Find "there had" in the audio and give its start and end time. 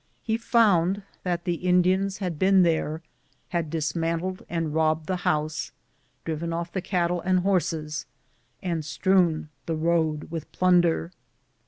2.63-3.69